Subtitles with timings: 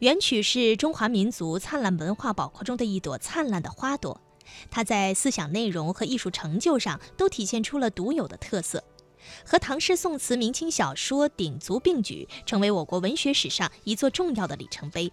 [0.00, 4.18] 元曲是中华民族灿烂文化宝库中的一朵灿烂的花朵，
[4.70, 8.82] 它在思想内容和艺术成就上都体现出了独有的特色，
[9.44, 15.12] 和唐诗宋词、明清小说鼎足并举，成为我国文学史上一座重要的里程碑。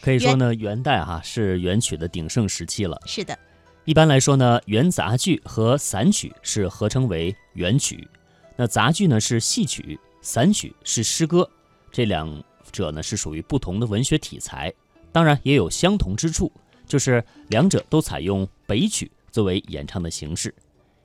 [0.00, 3.00] 可以说呢，元代哈是元曲的鼎盛时期了。
[3.06, 3.38] 是的，
[3.84, 8.08] 一般来说呢，元杂剧和散曲是合称为元曲。
[8.56, 11.48] 那杂剧呢是戏曲，散曲是诗歌，
[11.92, 14.72] 这两者呢是属于不同的文学题材，
[15.12, 16.50] 当然也有相同之处，
[16.86, 20.54] 就是两者都采用北曲作为演唱的形式。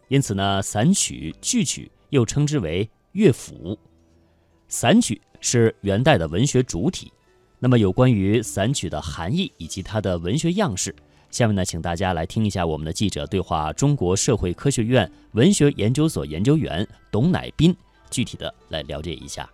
[0.07, 3.77] 因此呢，散曲、剧曲又称之为乐府。
[4.67, 7.11] 散曲是元代的文学主体。
[7.57, 10.93] 那么，有关于散曲的含义以及它的文学样式，
[11.31, 17.75] 下面呢，请大家来听一下我们的记者对话中国社会科学院文学研究所研究员董乃斌，
[18.11, 19.49] 具体的来了解一下。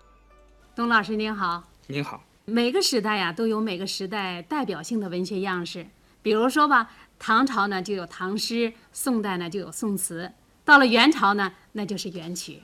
[0.75, 2.23] 董老师您好，您好。
[2.45, 5.87] 每个时代呀，都有每个时代代表性的文学样式。
[6.21, 6.89] 比如说吧，
[7.20, 10.31] 唐朝呢就有唐诗，宋代呢就有宋词，
[10.63, 12.61] 到了元朝呢，那就是元曲。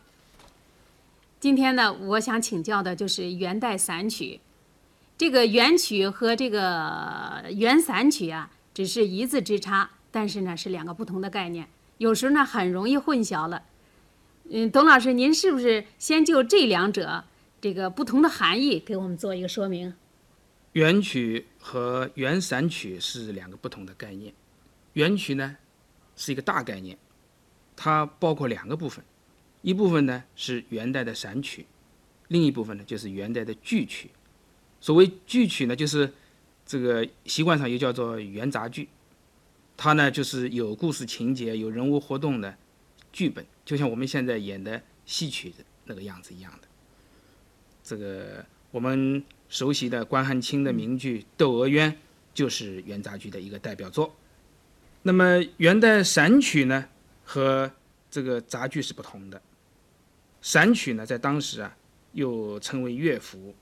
[1.42, 4.40] 今天呢，我想请教的就是元代散曲。
[5.18, 13.64] 这个元曲和这个元散曲啊，只是一字之差，但是呢是两个不同的概念，有时候呢很容易混淆了。
[14.50, 17.26] 嗯，董老师，您是不是先就这两者
[17.60, 19.94] 这个不同的含义给我们做一个说明？
[20.74, 24.34] 元曲和元散曲是两个不同的概念。
[24.94, 25.58] 元曲呢
[26.16, 26.98] 是一个大概念，
[27.76, 29.04] 它包括两个部分，
[29.62, 31.66] 一部分呢是元代的散曲，
[32.28, 34.12] 另一部分呢就是元代的剧曲。
[34.80, 36.14] 所谓剧曲呢，就是
[36.64, 38.88] 这个习惯上又叫做元杂剧，
[39.76, 42.56] 它呢就是有故事情节、有人物活动的
[43.12, 46.68] 剧本，就像我们现在演的戏曲的那个样子一样的。
[47.88, 51.90] 这个我们熟悉的关汉卿的名剧《窦娥冤》
[52.34, 54.14] 就是元杂剧的一个代表作。
[55.04, 56.90] 那么元代散曲呢
[57.24, 57.72] 和
[58.12, 59.42] 这个杂剧是不同的，
[60.42, 61.78] 散曲呢在当时啊
[62.12, 63.56] 又称为乐府。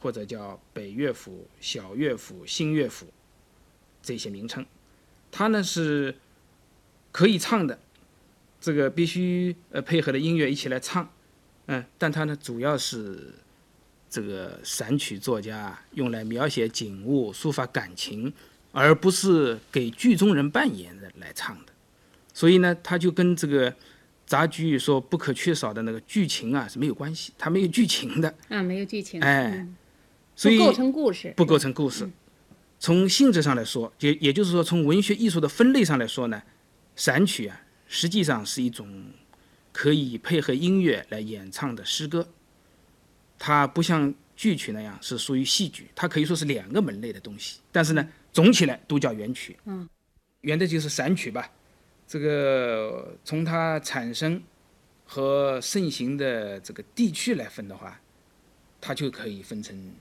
[0.00, 3.08] 或者叫北乐府、小乐府、新乐府
[4.00, 4.64] 这些名称，
[5.32, 6.14] 它呢是
[7.10, 7.76] 可以唱的，
[8.60, 11.12] 这个必须呃配合的音乐一起来唱，
[11.66, 13.34] 嗯，但它呢主要是
[14.10, 18.32] 这个散曲作家用来描写景物、抒发感情，
[18.72, 21.72] 而不是给剧中人扮演的来唱的，
[22.32, 23.74] 所以呢，它就跟这个。
[24.28, 29.66] 杂剧说不可缺少的那个剧情啊是没有关系，它没有剧情的啊，没有剧情，哎。
[30.36, 32.06] 所以不构成故事，不构成故事。
[32.78, 36.42] 从性质上来说，也也就是说，从文学艺术的分类上来说呢，
[36.94, 39.06] 散曲啊，实际上是一种
[39.72, 42.28] 可以配合音乐来演唱的诗歌。
[43.38, 47.60] 它不像剧曲那样是属于戏剧，它可以说是两个门类的东西。
[47.70, 49.56] 但是呢，总起来都叫元曲。
[49.64, 49.88] 嗯，
[50.40, 51.50] 元的就是散曲吧。
[52.06, 54.42] 这个从它产生
[55.04, 58.00] 和盛行的这个地区来分的话，
[58.80, 59.92] 它就可以分成。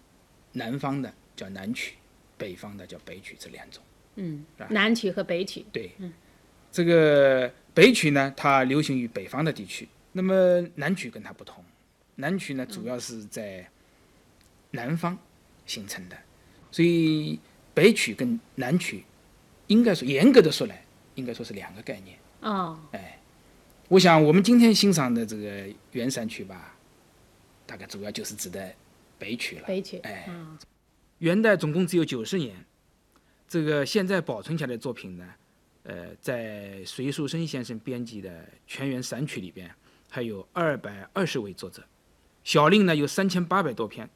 [0.54, 1.98] 南方的叫南曲，
[2.36, 3.84] 北方的叫北曲，这两种。
[4.16, 5.64] 嗯，南曲和北曲。
[5.72, 6.12] 对，嗯，
[6.72, 9.88] 这个北曲呢，它流行于北方的地区。
[10.14, 11.64] 那么南曲跟它不同，
[12.18, 13.66] 南曲呢主要是在
[14.72, 15.18] 南方
[15.66, 16.18] 形成的，
[16.70, 17.40] 所以
[17.74, 19.06] 北曲跟南曲
[19.68, 20.84] 应该说严格的说来，
[21.16, 22.20] 应该说是两个概念。
[22.42, 23.20] 哦，哎，
[23.88, 26.76] 我想我们今天欣赏的这个元散曲吧，
[27.66, 28.72] 大概主要就是指的。
[29.20, 30.30] 北曲了，北曲，哎，
[31.18, 32.56] 元代总共只有九十年，
[33.48, 35.28] 这个现在保存下来的作品呢，
[35.82, 38.30] 呃，在隋树生先生编辑的
[38.68, 39.74] 《全元散曲》里边，
[40.08, 41.84] 还有二百二十位作者，
[42.48, 44.10] 小令呢有三千八百多篇，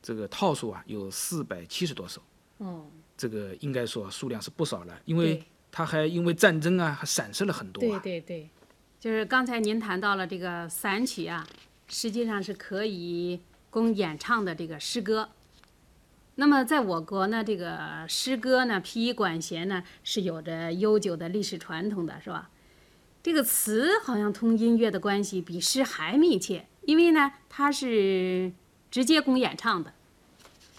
[0.00, 2.22] 这个套数啊有四百七十多首，
[2.58, 2.86] 哦，
[3.16, 5.42] 这个应该说数量是不少了，因为
[5.72, 7.80] 它还因为战争啊，还散失了很多。
[7.80, 8.48] 对对对，
[9.00, 11.44] 就是刚才您谈到了这个散曲啊，
[11.88, 13.40] 实际上是可以。
[13.70, 15.30] 供演唱的这个诗歌，
[16.36, 22.52] 那么在我国呢，这个诗歌呢，披衣管弦呢，是有着悠久的历史传统的是吧？
[23.20, 28.52] 这个词好像同音乐的关系比诗还密切，因为呢，它是
[28.90, 29.92] 直接供演唱的，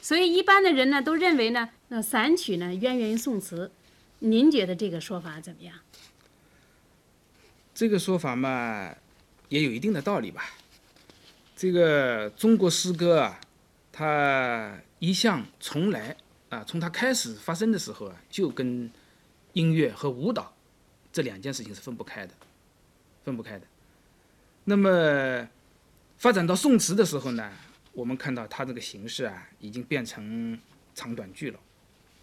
[0.01, 3.71] 所以一般的人呢都认为呢，那散曲呢渊源于宋词。
[4.19, 5.75] 您觉得这个说法怎么样？
[7.73, 8.95] 这个说法嘛，
[9.49, 10.45] 也有一定的道理吧。
[11.55, 13.39] 这个中国诗歌啊，
[13.91, 16.15] 它一向从来
[16.49, 18.89] 啊，从它开始发生的时候啊，就跟
[19.53, 20.53] 音乐和舞蹈
[21.11, 22.33] 这两件事情是分不开的，
[23.23, 23.67] 分不开的。
[24.63, 25.47] 那么
[26.17, 27.51] 发展到宋词的时候呢，
[27.93, 30.57] 我们看到它这个形式啊，已经变成
[30.93, 31.59] 长短句了，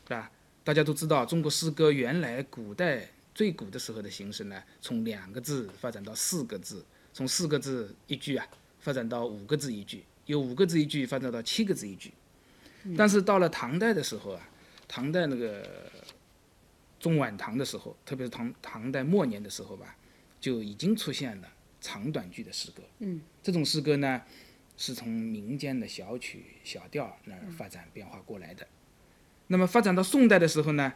[0.08, 0.30] 是吧？
[0.64, 8.46] 大家都知道，中国诗歌原来古代最古的时候的形式呢，从两个字发展到四个字，从四个字一句啊，
[8.80, 12.12] 发展到五个字一句，由五个字一句发展到七个字一句。
[12.96, 14.48] 但是到了唐代的时候啊，
[14.88, 15.90] 唐代那个
[16.98, 19.96] 中晚唐的时候，特别是唐唐代末年的时候吧，
[20.40, 21.48] 就已经出现了
[21.82, 22.82] 长短句的诗歌。
[23.00, 24.22] 嗯，这种诗歌呢。
[24.74, 28.66] 是从民间的小曲小调那儿发展变化过来的，
[29.48, 30.94] 那么发展到宋代的时候呢，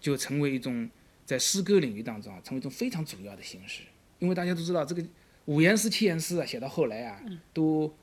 [0.00, 0.90] 就成为一种
[1.24, 3.82] 在诗歌领域当中啊，成为一种非常主要的形式。
[4.18, 5.04] 因为大家都知道，这个
[5.44, 7.22] 五言诗、七言诗啊，写到后来啊，
[7.52, 7.94] 都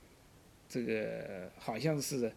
[0.69, 2.31] 这个好像是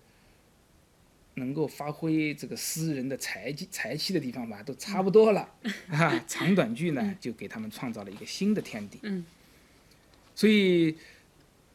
[1.35, 5.55] 能够发挥这个诗人的才气才气的地方吧，都差不多了
[5.89, 6.19] 啊。
[6.27, 8.99] 长短句呢，就给他们创造了一个新的天地。
[9.03, 9.25] 嗯，
[10.35, 10.97] 所以。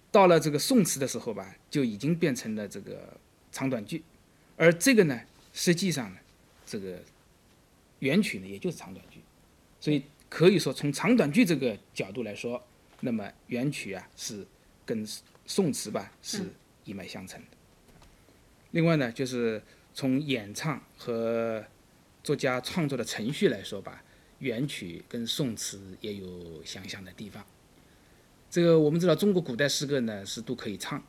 [0.10, 3.16] 到了这个宋词的时候吧，就已经变成了这个
[3.52, 4.02] 长短句，
[4.56, 5.22] 而这个呢，
[5.54, 6.18] 实际上呢，
[6.66, 6.98] 这个
[8.00, 9.20] 元曲呢，也就是长短句，
[9.80, 12.66] 所以可以说从长短句这个角度来说，
[13.02, 14.48] 那么元曲啊是
[14.86, 15.06] 跟
[15.46, 16.42] 宋词吧是
[16.86, 17.58] 一脉相承的。
[18.72, 19.62] 另外呢，就是
[19.94, 21.64] 从演唱和
[22.24, 24.04] 作家创作的程序来说吧，
[24.40, 27.46] 元曲跟宋词也有相像的地方。
[28.50, 31.04] 这个我们知道，中国古代诗歌呢是都可以唱，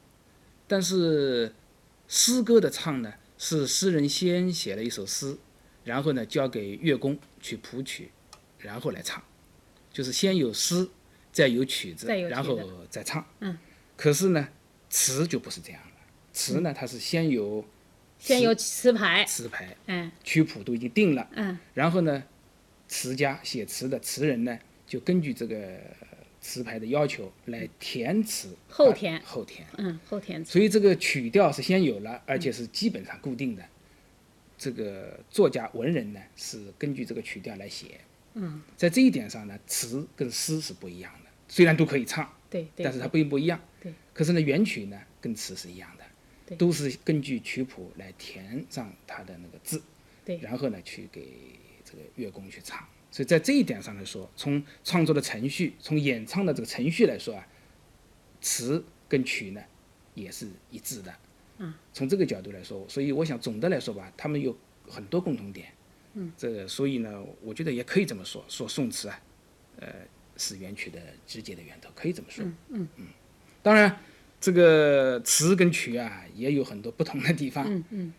[0.66, 1.54] 但是
[2.08, 5.38] 诗歌的唱呢是诗人先写了一首诗，
[5.84, 8.10] 然后呢交给乐工去谱曲，
[8.58, 9.22] 然后来唱，
[9.92, 10.88] 就是先有诗，
[11.30, 12.58] 再有曲子，然后
[12.90, 13.24] 再唱。
[13.38, 13.56] 嗯。
[13.96, 14.48] 可是呢，
[14.90, 15.96] 词就不是这样了，
[16.32, 17.64] 词呢它是先有
[18.18, 22.24] 先有词牌，词牌，嗯，曲谱都已经定了，嗯，然后呢，
[22.88, 24.58] 词家写词的词人呢
[24.88, 25.78] 就根据这个。
[26.48, 33.62] 词牌的要求来填词，后填后填，嗯，后填词所以这个曲调是先有了，而且是基本上固定的。
[34.56, 38.00] 这个作家文人呢是根据这个曲调来写。
[38.32, 43.60] 嗯，在这一点上呢，词跟诗是不一样的，虽然都可以唱，对，但是它并不一样。
[43.82, 43.92] 对。
[44.14, 46.04] 可是呢，原曲呢跟词是一样的，
[46.46, 49.82] 对，都是根据曲谱来填上它的那个字，
[50.24, 51.28] 对，然后呢去给
[51.84, 52.88] 这个乐工去唱。
[53.10, 57.46] 所以在这一点上来说，从创作的程序，从演唱的这个程序来说啊，
[58.40, 59.60] 词跟曲呢
[60.14, 61.14] 也是一致的。
[61.58, 64.56] 嗯，从这个角度来说，所以我想总的来说吧，他们有
[64.86, 65.68] 很多共同点。
[66.14, 69.20] 嗯，这个所以呢，我觉得也可以这么说，说宋词啊，
[69.80, 69.88] 呃，
[70.36, 72.44] 是元曲的直接的源头，可以这么说。
[72.44, 73.06] 嗯嗯嗯。
[73.62, 73.98] 当然，
[74.40, 77.64] 这个词跟曲啊也有很多不同的地方。
[77.68, 78.12] 嗯嗯。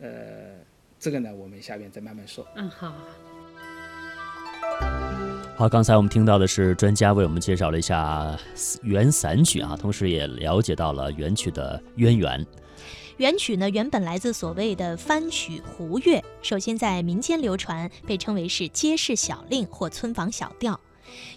[0.00, 0.64] 呃，
[0.98, 2.46] 这个呢，我们下面再慢慢说。
[2.54, 2.94] 嗯，好。
[5.58, 8.38] 好，刚才我们听到的是专家为我们介绍了一下
[8.84, 12.46] 元散曲啊，同时也了解到了元曲的渊源。
[13.16, 20.78] 元曲呢，原本来自所谓的番曲胡乐，首先在民间流传，被称为是街市小令或村坊小调。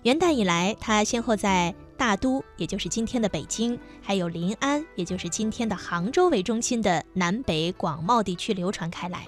[0.04, 9.28] 元代以来，它先后在大都，也就是今天的北京，还有临安，也就是今天的杭州为中心的南北广袤地区流传开来。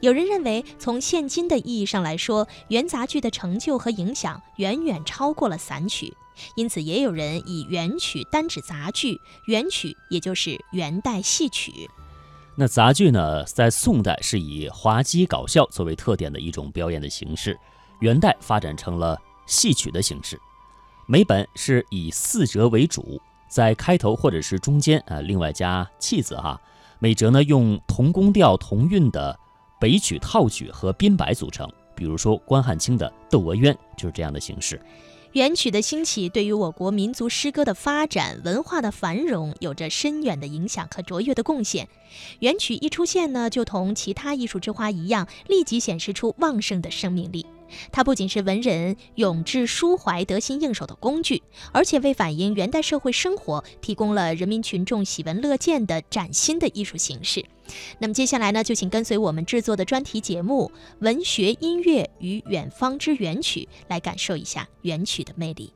[0.00, 6.14] 有人认为，从现今的意义上来说，元杂剧的成就和影响远远超过了散曲，
[6.54, 11.90] 因此也有人以元曲单指杂剧，元曲也就是元代戏曲。
[12.56, 17.58] 那杂剧呢，在宋代是以滑稽搞笑作为特点的一种表演的形式，
[18.00, 20.38] 元代发展成了戏曲的形式。
[21.06, 26.60] 每本是以四折为主，在开头或者是中间啊，另外加气字哈。
[26.98, 29.38] 每折呢用同宫调同韵的。
[29.78, 34.80] 北曲、套曲和编白组成，比如说关汉卿的《窦娥冤》就是这样的形式。
[35.32, 41.86] 元曲的兴起对于我国民族诗歌的发展、文化的繁荣有着深远的影响和卓越的贡献。
[42.38, 47.44] 元曲一出现呢，就同其他艺术之花一样，立即显示出旺盛的生命力。
[47.92, 51.42] 它不仅是文人永志抒怀、得心应手的工具，
[51.72, 57.44] 而且为反映元代社会生活提供了人民群众喜闻乐见的崭新的艺术形式。
[57.98, 60.70] 那么接下来呢，就请跟随我们制作的专题节目
[61.00, 65.72] 《文学音乐与远方之元曲》，来感受一下元曲的魅力。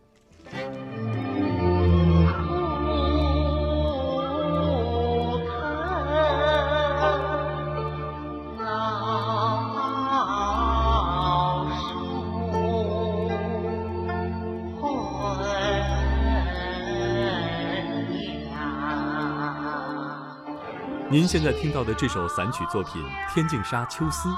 [21.12, 23.02] 您现在听到的这首散曲作品
[23.34, 24.28] 《天净沙·秋思》，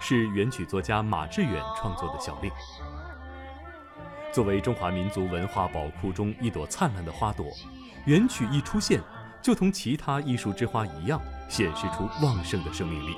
[0.00, 2.50] 是元曲作家马致远创作的小令。
[4.32, 7.44] 作为中华民族文化宝库中一朵灿烂的花朵，
[8.06, 8.98] 元曲一出现，
[9.42, 11.20] 就同其他艺术之花一样，
[11.50, 13.14] 显示出旺盛的生命力，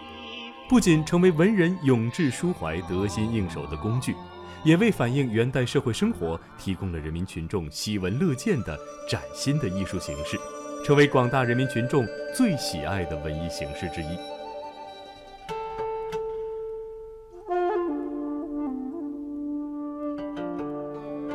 [0.68, 4.16] 不仅成为文人永志抒怀、得心应手的工具，
[4.64, 8.76] 也为反映元代社会生活提供了人民群众喜闻乐见的
[9.09, 10.37] 崭新的艺术形式，
[10.84, 14.18] 成为广大人民群众最喜爱的文艺形式之一。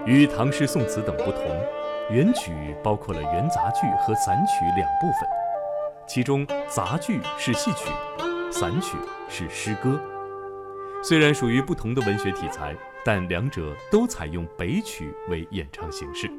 [0.05, 1.41] 与唐诗宋词等不同，
[2.11, 2.51] 元曲
[2.83, 5.27] 包括了元杂剧和散曲两部分，
[6.07, 7.89] 其中杂剧是戏曲，
[8.51, 9.99] 散曲是诗歌。
[11.01, 16.29] 虽然属于不同的文学题材，但两者都采用北曲为演唱形式。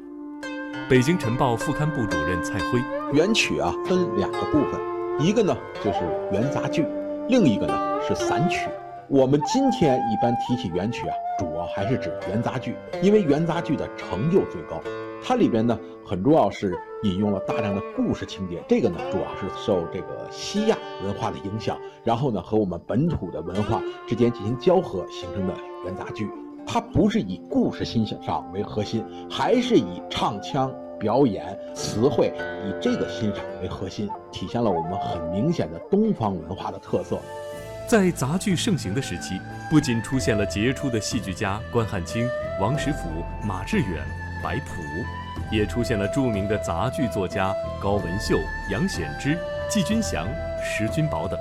[0.89, 2.81] 北京晨报副刊部主任蔡辉：
[3.13, 4.79] 元曲啊，分两个部分，
[5.19, 5.99] 一个呢就是
[6.31, 6.85] 元杂剧，
[7.27, 8.69] 另一个呢是散曲。
[9.07, 14.81] 我们今天一般提起元曲啊，主要还是指元杂剧，因为元杂剧的成就最高。
[15.23, 25.53] 它里边呢，很重要是引用了大量的故事情节，这个呢，主要是受这个西亚文化的影响，然后呢，和我们本土的文化之间进行交合形成的
[25.85, 26.29] 元杂剧。
[26.73, 32.31] 它不是以故事欣赏为核心，还是以唱腔、表演、词汇
[32.65, 37.19] 以这个欣赏为核心，体现了我们很明显的东方文化的特色。
[37.89, 39.37] 在杂剧盛行的时期，
[39.69, 42.25] 不仅出现了杰出的戏剧家关汉卿、
[42.61, 42.99] 王实甫、
[43.45, 44.01] 马致远、
[44.41, 44.81] 白朴，
[45.51, 49.37] 也出现了著名的杂剧作家高文秀、杨显之、
[49.69, 50.25] 季君祥、
[50.63, 51.37] 石君宝等。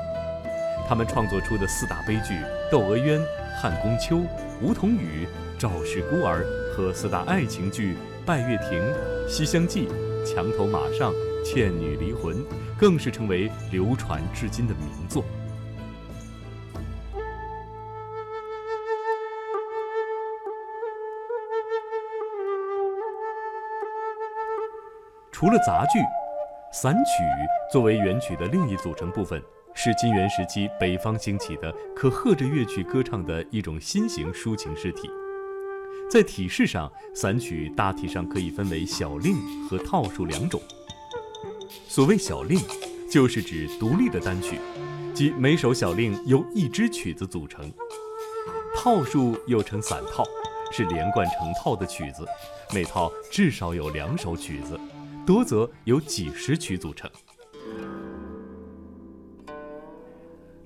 [0.88, 2.34] 他们创作出的四大悲剧
[2.68, 3.20] 《窦娥冤》
[3.60, 4.16] 《汉宫秋》
[4.62, 5.26] 《梧桐雨》
[5.60, 6.42] 《赵氏孤儿》
[6.74, 7.92] 和四大爱情剧
[8.24, 8.80] 《拜月亭》
[9.28, 9.86] 《西厢记》
[10.24, 11.12] 《墙头马上》
[11.44, 12.36] 《倩女离魂》，
[12.78, 15.22] 更是成为流传至今的名作。
[25.30, 25.98] 除了杂剧，
[26.72, 27.22] 散曲
[27.70, 29.42] 作为元曲的另一组成部分，
[29.82, 35.08] 是金元时期北方兴起的可和着乐曲歌唱的一种新型抒情诗体。
[36.10, 39.34] 在体式上，散曲大体上可以分为小令
[39.66, 40.60] 和套数两种。
[41.88, 42.60] 所谓小令，
[43.10, 44.58] 就是指独立的单曲，
[45.14, 47.70] 即每首小令由一支曲子组成；
[48.76, 50.22] 套数又称散套，
[50.70, 52.26] 是连贯成套的曲子，
[52.74, 54.78] 每套至少有两首曲子。
[55.26, 57.10] 多则由几十曲组成。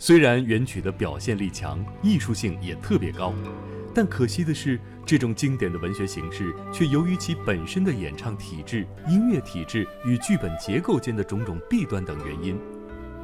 [0.07, 3.33] 虽然元曲的表现力强，艺术性也特别高，
[3.95, 12.61] 但可惜的是，这种经典的文学形式却由于其本身的演唱体制、音乐体制与剧本结构间的种种弊端等原因，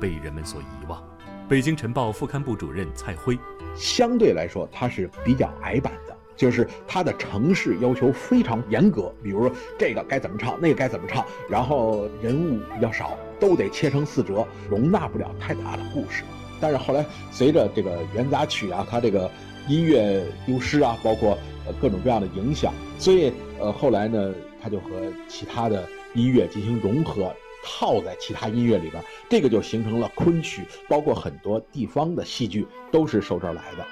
[0.01, 1.07] 被人们所遗忘。
[1.47, 3.39] 北京晨报副刊部主任蔡辉：
[3.77, 6.17] 相对来说，它是比较矮板的。
[6.35, 16.25] 就是它的程式要求非常严格，比如说这个该怎么唱，那个该怎么唱，然后人物比较少，都得切成四折，容纳不了太大的故事。
[16.61, 19.31] 但是后来随着这个元杂曲啊，它这个
[19.69, 24.91] 音乐丢失啊，包括呃各种各样的影响，所以呃后来呢，它就和
[25.29, 33.87] 其他的音乐进行融合，套在其他音乐里边，这个就形成了昆曲，包括很多地方的戏剧都是受这儿来的。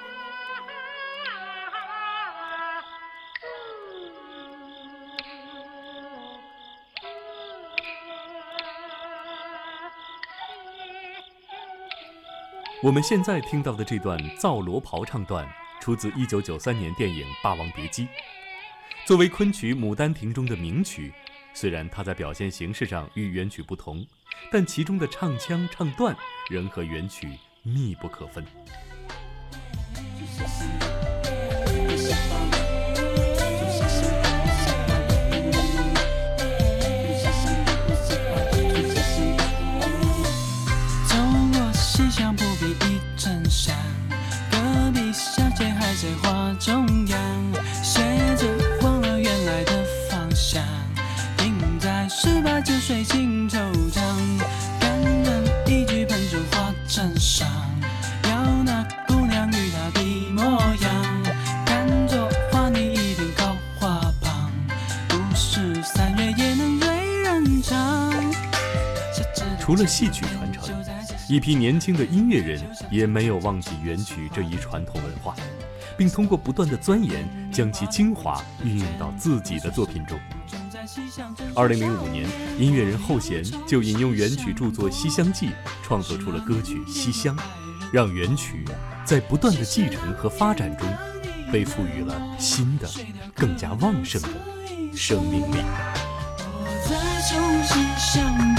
[12.81, 15.45] 我们现在听到的这段造罗袍唱段，
[15.81, 18.05] 出自1993年电影《霸王别姬》。
[19.05, 21.13] 作为昆曲《牡丹亭》中的名曲，
[21.53, 24.07] 虽然它在表现形式上与原曲不同，
[24.49, 26.15] 但其中的唱腔唱段
[26.49, 28.45] 仍和原曲密不可分。
[69.89, 70.63] 戏曲传承，
[71.27, 75.35] 一批年轻的音乐人也没有忘记元曲这一传统文化，
[75.97, 80.17] 并通过不断的钻研，将其精华运用到自己的作品中。
[81.55, 82.29] 二零零五年，
[82.59, 85.47] 音乐人后弦就引用元曲著作《西厢记》，
[85.83, 87.35] 创作出了歌曲《西厢》，
[87.91, 88.63] 让元曲
[89.03, 90.87] 在不断的继承和发展中，
[91.51, 92.87] 被赋予了新的、
[93.33, 94.29] 更加旺盛的
[94.95, 95.57] 生命力。
[96.51, 96.95] 我再
[97.27, 98.58] 重新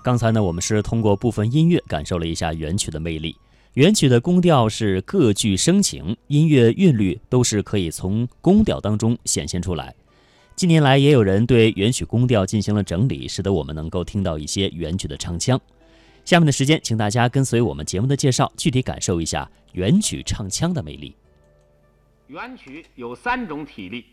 [0.00, 3.36] 刚才呢，我们是通过部分音乐感受了一下元曲的魅力。
[3.74, 9.94] 元曲的宫调是各具声情，音乐韵律都是可以从宫调当中显现出来。
[10.56, 15.60] 近年来，也有人对元曲宫调进行了整理，使得我们能够听到一些元曲的唱腔。
[16.24, 21.14] 下面的时间，请大家跟随我们节目的介绍，具体感受一下元曲唱腔的魅力。
[22.26, 24.04] 元曲有三种体例，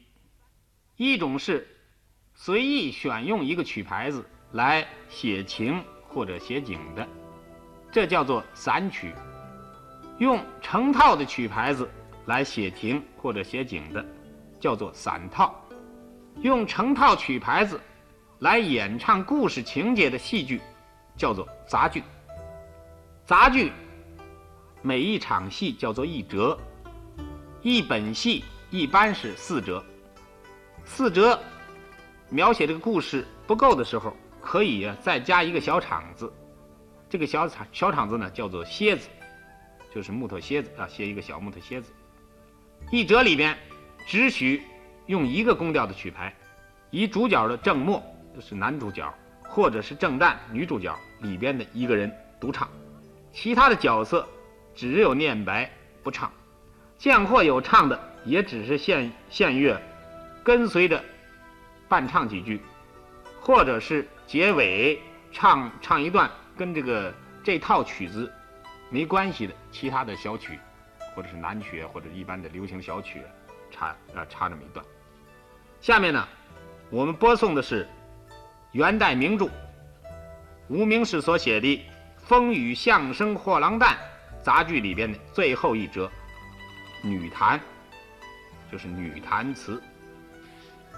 [0.96, 1.68] 一种是
[2.34, 4.24] 随意选用一个曲牌子
[4.54, 7.08] 来写情或者写景的，
[7.92, 9.10] 这叫做散曲；
[10.20, 11.90] 用成套的曲牌子
[12.26, 14.04] 来写情或者写景的，
[14.60, 15.52] 叫做散套；
[16.42, 17.80] 用成套曲牌子
[18.40, 20.62] 来演唱故事情节的戏剧，
[21.16, 22.02] 叫做杂剧。
[23.26, 23.72] 杂剧
[24.82, 26.58] 每一场戏叫做一折。
[27.62, 29.84] 一本戏一般是四折，
[30.86, 31.38] 四折
[32.30, 34.16] 描写这个故事不够的时候，
[34.48, 36.32] 可以再加一个小场子。
[37.10, 39.10] 这个小场小场子呢叫做楔子，
[39.94, 41.92] 就是木头楔子啊，楔一个小木头楔子。
[42.90, 43.58] 一折里边
[44.06, 44.64] 只许
[45.08, 46.34] 用一个宫调的曲牌，
[46.92, 48.02] 以主角的正末
[48.34, 49.14] 就是男主角，
[49.44, 52.70] 或者是正旦女主角里边的一个人独唱，
[53.34, 54.26] 其他的角色
[54.74, 55.70] 只有念白
[56.02, 56.32] 不唱。
[56.98, 59.78] 见或有唱的，也只是献献乐，
[60.42, 61.04] 跟随着
[61.90, 62.62] 伴唱几句，
[63.42, 68.32] 或者是结尾唱唱一段跟这个这套曲子
[68.90, 70.60] 没关系的其他的小曲，
[71.16, 73.22] 或者是南曲或者一般的流行小曲，
[73.72, 74.86] 插啊插这么一段。
[75.80, 76.28] 下面呢，
[76.90, 77.88] 我们播送的是
[78.74, 79.50] 元代名著
[80.68, 81.68] 无名氏所写的
[82.18, 83.94] 《风雨相声货郎旦》
[84.42, 86.12] 杂剧里边的最后一折。
[87.02, 87.58] 女弹，
[88.70, 89.82] 就是女弹词。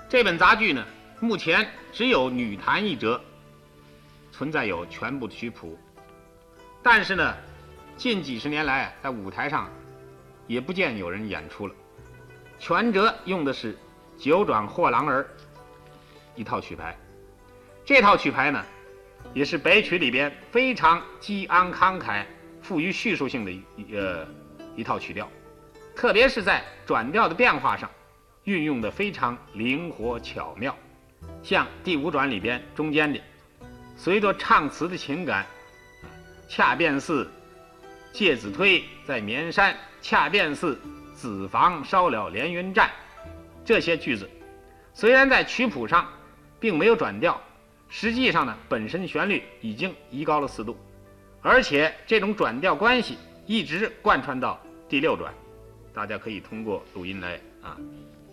[0.07, 0.83] 这本杂剧呢，
[1.21, 3.21] 目前只有女弹一折，
[4.32, 5.77] 存在有全部曲谱。
[6.82, 7.36] 但是呢，
[7.97, 9.69] 近几十年来在舞台上
[10.47, 11.75] 也不见有人演出了。
[12.58, 13.73] 全折用的是
[14.17, 15.23] 《九转货郎儿》
[16.36, 16.97] 一套曲牌，
[17.84, 18.63] 这套曲牌呢，
[19.34, 22.25] 也是北曲里边非常激昂慷慨、
[22.62, 24.25] 富于叙述性的一呃
[24.75, 25.29] 一套曲调。
[25.95, 27.89] 特别是在转调的变化上，
[28.45, 30.73] 运用的非常灵活巧妙。
[31.41, 33.19] 像第五转里边中间的，
[33.95, 35.45] 随着唱词的情感，
[36.47, 37.30] 恰便似
[38.12, 40.80] 介子推在绵山，恰便似
[41.15, 42.89] 子房烧了连云栈，
[43.63, 44.30] 这些句子
[44.93, 46.08] 虽然在曲谱上
[46.60, 47.41] 并没有转调，
[47.88, 50.78] 实际上呢，本身旋律已经移高了四度，
[51.41, 55.34] 而且这种转调关系一直贯穿到第六转。
[55.93, 57.78] 大家可以通过录音来啊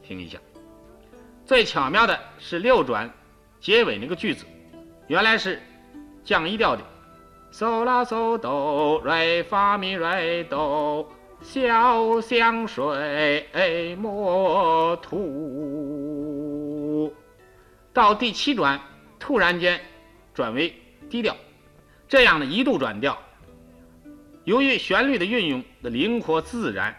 [0.03, 0.38] 听一下。
[1.46, 3.09] 最巧妙的是六转
[3.61, 4.44] 结尾那个句子，
[5.06, 5.62] 原来是
[6.24, 6.82] 降一调的，
[7.52, 11.09] 嗦啦嗦哆来发咪来哆，
[11.40, 13.46] 小香水
[13.96, 15.14] 莫吐。
[17.92, 18.80] 到第七转
[19.20, 19.80] 突然间
[20.35, 20.74] 转为
[21.09, 21.37] 低调，
[22.09, 23.16] 这样的一度转调，
[24.42, 26.92] 由于旋律的运用的灵活自然。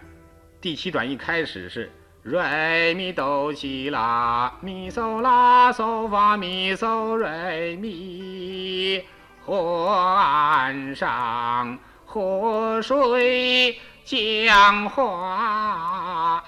[0.61, 1.91] 第七转一开始是
[2.29, 9.01] 瑞咪哆西拉咪嗦啦嗦发咪嗦瑞咪，
[9.45, 16.43] 河岸上河水江花，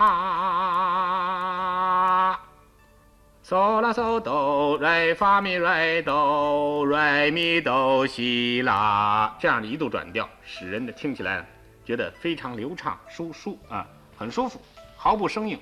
[3.41, 11.47] 嗦啦嗦哆瑞发咪瑞哆瑞咪哆西拉，这样的一度转调，使人的听起来
[11.85, 13.87] 觉得非常流畅舒舒啊。
[14.17, 14.59] 很舒服，
[14.97, 15.57] 毫不生硬。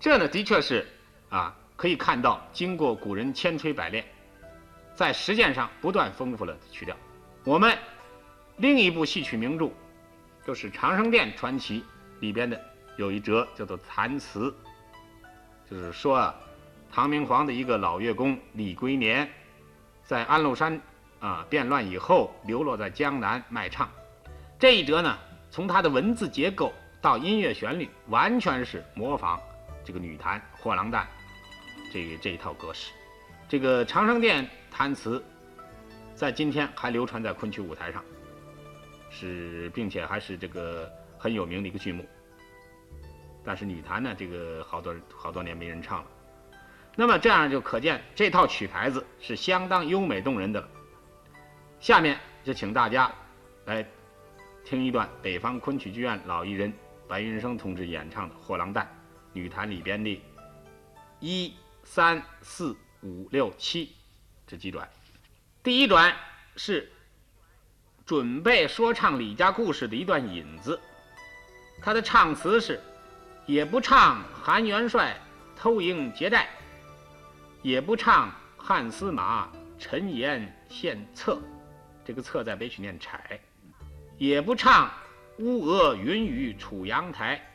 [0.00, 0.86] 这呢，的确是
[1.28, 4.04] 啊，可以看到经过古人千锤百炼，
[4.94, 6.96] 在实践上不断丰富了曲调。
[7.44, 7.76] 我们
[8.58, 9.70] 另一部戏曲名著，
[10.46, 11.80] 就是《长生殿传奇》
[12.20, 12.60] 里边的
[12.96, 14.54] 有一折叫做残词，
[15.68, 16.34] 就是说啊，
[16.92, 19.28] 唐明皇的一个老乐工李龟年，
[20.04, 20.80] 在安禄山
[21.18, 23.90] 啊变乱以后，流落在江南卖唱。
[24.60, 25.18] 这一折呢，
[25.50, 26.72] 从他的文字结构。
[27.00, 29.40] 到音乐旋律完全是模仿
[29.88, 31.06] 这个女弹货郎旦，
[31.90, 32.92] 这这一套格式。
[33.48, 35.24] 这个长生殿弹词，
[36.14, 38.04] 在今天还流传在昆曲舞台上，
[39.08, 42.04] 是并且还是这个很有名的一个剧目。
[43.42, 46.06] 但是女弹呢，这个好多好多年没人唱了。
[46.94, 50.68] 那么这样就可见这套曲牌子是相当优美动人的了。
[51.80, 53.10] 下面就请大家
[53.64, 53.82] 来
[54.66, 56.70] 听一段北方昆曲剧院老艺人
[57.08, 58.82] 白云生同志演唱的《货郎旦》
[59.32, 60.22] 女弹里边的
[61.20, 63.92] 一三四五六七
[64.46, 64.88] 这几转。
[65.62, 66.14] 第一转
[66.56, 66.90] 是
[68.06, 70.80] 准备说唱李家故事的一段引子，
[71.82, 72.80] 他的唱词是：
[73.46, 75.20] 也不唱韩元帅
[75.56, 76.48] 偷营劫寨，
[77.62, 81.40] 也不唱汉司马陈言献策。
[82.04, 83.38] 这个策在北曲念柴，
[84.16, 84.90] 也不唱
[85.38, 87.47] 乌鹅云雨楚阳台，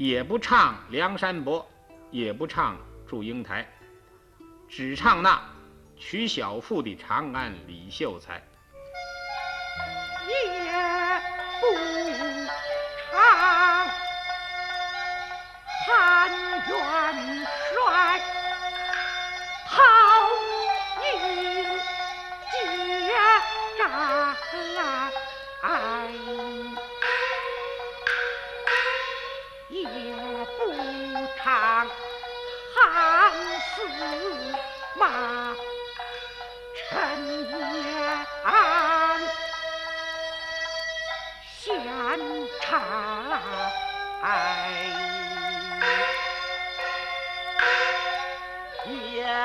[0.00, 1.70] 也不唱梁山伯，
[2.10, 3.70] 也不唱祝英台，
[4.66, 5.38] 只唱那
[5.98, 8.42] 娶小妇的长安李秀才。
[10.26, 11.20] 也
[11.60, 11.89] 不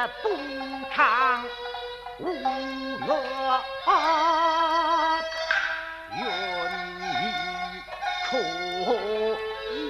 [0.07, 0.29] 不
[0.93, 1.43] 唱
[2.19, 3.61] 无乐
[6.11, 6.19] 云
[7.01, 7.13] 雨
[8.29, 8.37] 楚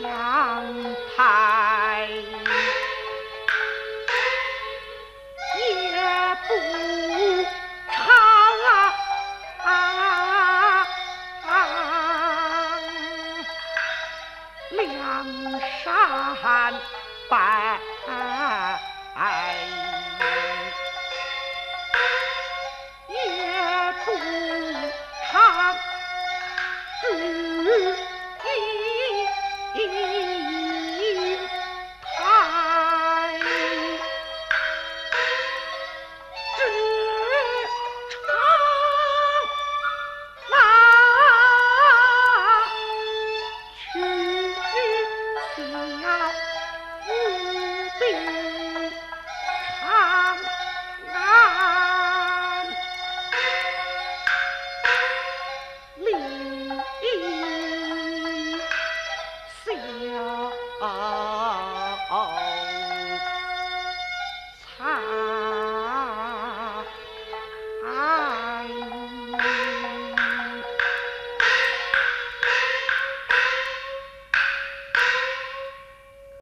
[0.01, 0.05] 阳
[1.15, 1.64] 台。